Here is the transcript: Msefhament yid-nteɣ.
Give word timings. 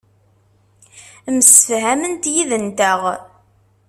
Msefhament 1.35 2.23
yid-nteɣ. 2.33 2.99